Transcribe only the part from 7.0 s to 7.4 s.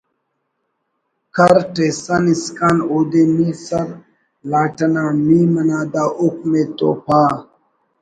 پا